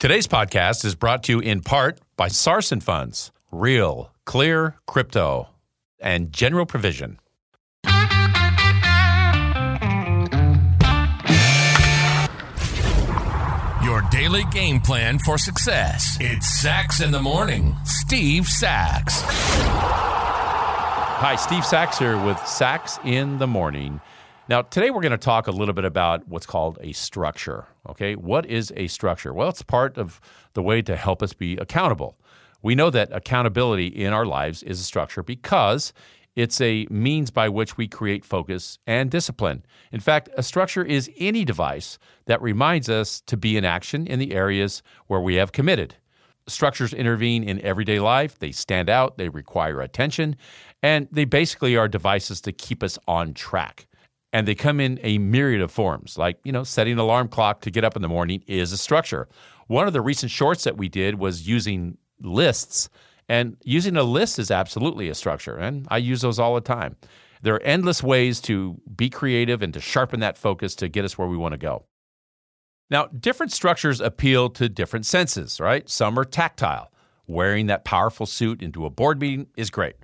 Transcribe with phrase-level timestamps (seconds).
[0.00, 5.50] Today's podcast is brought to you in part by Sarson Funds, Real, Clear, Crypto,
[5.98, 7.18] and General Provision.
[13.84, 16.16] Your daily game plan for success.
[16.18, 17.76] It's Sax in the Morning.
[17.84, 19.20] Steve Sax.
[21.20, 24.00] Hi, Steve Sax here with Sax in the Morning.
[24.50, 27.68] Now, today we're going to talk a little bit about what's called a structure.
[27.88, 29.32] Okay, what is a structure?
[29.32, 30.20] Well, it's part of
[30.54, 32.18] the way to help us be accountable.
[32.60, 35.92] We know that accountability in our lives is a structure because
[36.34, 39.64] it's a means by which we create focus and discipline.
[39.92, 44.18] In fact, a structure is any device that reminds us to be in action in
[44.18, 45.94] the areas where we have committed.
[46.48, 50.34] Structures intervene in everyday life, they stand out, they require attention,
[50.82, 53.86] and they basically are devices to keep us on track.
[54.32, 57.62] And they come in a myriad of forms, like, you know, setting an alarm clock
[57.62, 59.28] to get up in the morning is a structure.
[59.66, 62.88] One of the recent shorts that we did was using lists
[63.28, 66.96] and using a list is absolutely a structure, and I use those all the time.
[67.42, 71.16] There are endless ways to be creative and to sharpen that focus to get us
[71.16, 71.84] where we want to go.
[72.90, 75.88] Now, different structures appeal to different senses, right?
[75.88, 76.90] Some are tactile.
[77.28, 79.94] Wearing that powerful suit into a board meeting is great.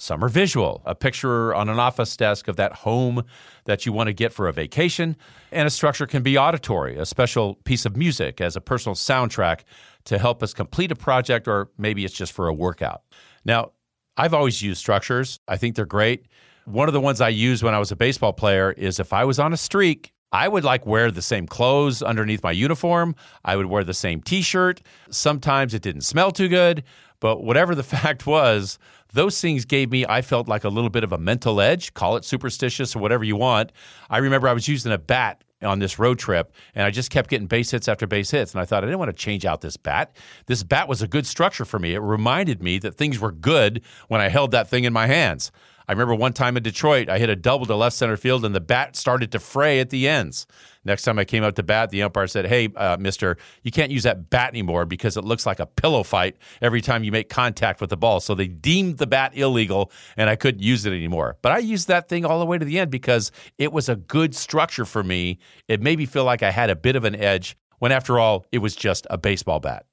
[0.00, 3.24] Some are visual, a picture on an office desk of that home
[3.64, 5.16] that you want to get for a vacation.
[5.50, 9.62] And a structure can be auditory, a special piece of music as a personal soundtrack
[10.04, 13.02] to help us complete a project, or maybe it's just for a workout.
[13.44, 13.72] Now,
[14.16, 16.26] I've always used structures, I think they're great.
[16.66, 19.24] One of the ones I used when I was a baseball player is if I
[19.24, 23.16] was on a streak, I would like wear the same clothes underneath my uniform.
[23.44, 24.80] I would wear the same t shirt.
[25.10, 26.84] Sometimes it didn't smell too good,
[27.18, 28.78] but whatever the fact was,
[29.12, 32.16] those things gave me, I felt like a little bit of a mental edge, call
[32.16, 33.72] it superstitious or whatever you want.
[34.10, 37.30] I remember I was using a bat on this road trip and I just kept
[37.30, 38.52] getting base hits after base hits.
[38.52, 40.14] And I thought, I didn't want to change out this bat.
[40.46, 41.94] This bat was a good structure for me.
[41.94, 45.50] It reminded me that things were good when I held that thing in my hands.
[45.88, 48.54] I remember one time in Detroit, I hit a double to left center field and
[48.54, 50.46] the bat started to fray at the ends.
[50.84, 53.90] Next time I came out to bat, the umpire said, Hey, uh, mister, you can't
[53.90, 57.30] use that bat anymore because it looks like a pillow fight every time you make
[57.30, 58.20] contact with the ball.
[58.20, 61.38] So they deemed the bat illegal and I couldn't use it anymore.
[61.40, 63.96] But I used that thing all the way to the end because it was a
[63.96, 65.38] good structure for me.
[65.68, 68.44] It made me feel like I had a bit of an edge when, after all,
[68.52, 69.86] it was just a baseball bat.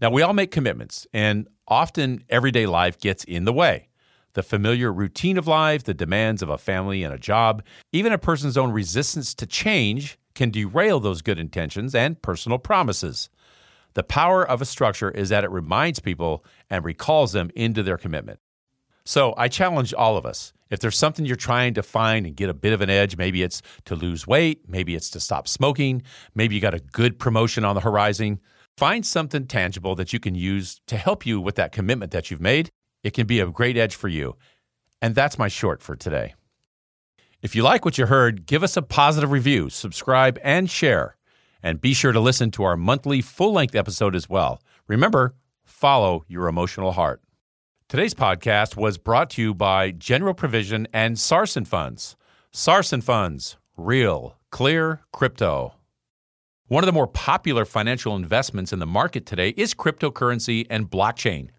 [0.00, 3.88] Now, we all make commitments, and often everyday life gets in the way
[4.34, 8.18] the familiar routine of life, the demands of a family and a job, even a
[8.18, 13.30] person's own resistance to change can derail those good intentions and personal promises.
[13.94, 17.96] The power of a structure is that it reminds people and recalls them into their
[17.96, 18.40] commitment.
[19.04, 20.52] So I challenge all of us.
[20.70, 23.42] If there's something you're trying to find and get a bit of an edge, maybe
[23.42, 26.02] it's to lose weight, maybe it's to stop smoking,
[26.34, 28.40] maybe you got a good promotion on the horizon,
[28.76, 32.40] find something tangible that you can use to help you with that commitment that you've
[32.40, 32.70] made
[33.04, 34.36] it can be a great edge for you.
[35.00, 36.34] And that's my short for today.
[37.42, 41.16] If you like what you heard, give us a positive review, subscribe, and share.
[41.62, 44.62] And be sure to listen to our monthly full length episode as well.
[44.88, 47.22] Remember, follow your emotional heart.
[47.88, 52.16] Today's podcast was brought to you by General Provision and Sarson Funds.
[52.50, 55.74] Sarson Funds, real, clear crypto.
[56.68, 61.50] One of the more popular financial investments in the market today is cryptocurrency and blockchain.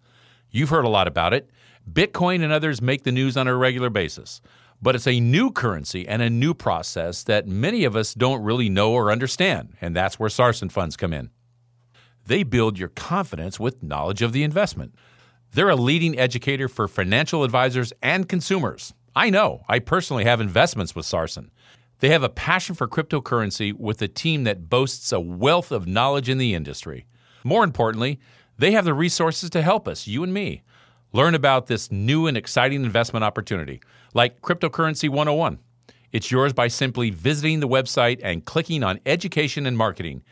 [0.50, 1.50] You've heard a lot about it.
[1.90, 4.40] Bitcoin and others make the news on a regular basis.
[4.82, 8.68] But it's a new currency and a new process that many of us don't really
[8.68, 11.30] know or understand, and that's where Sarson funds come in.
[12.26, 14.94] They build your confidence with knowledge of the investment.
[15.52, 18.92] They're a leading educator for financial advisors and consumers.
[19.14, 21.50] I know, I personally have investments with Sarson.
[22.00, 26.28] They have a passion for cryptocurrency with a team that boasts a wealth of knowledge
[26.28, 27.06] in the industry.
[27.42, 28.20] More importantly,
[28.58, 30.62] they have the resources to help us, you and me,
[31.12, 33.80] learn about this new and exciting investment opportunity,
[34.14, 35.58] like Cryptocurrency 101.
[36.12, 40.22] It's yours by simply visiting the website and clicking on Education and Marketing.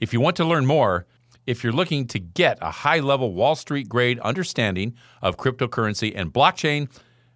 [0.00, 1.06] If you want to learn more,
[1.46, 6.32] if you're looking to get a high level Wall Street grade understanding of cryptocurrency and
[6.32, 6.88] blockchain,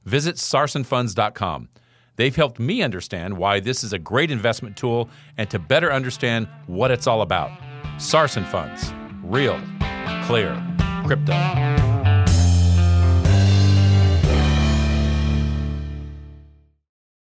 [0.04, 1.69] visit sarsonfunds.com.
[2.16, 6.48] They've helped me understand why this is a great investment tool and to better understand
[6.66, 7.50] what it's all about.
[7.98, 8.92] Sarson Funds,
[9.22, 9.60] real
[10.26, 10.60] clear
[11.04, 11.83] crypto.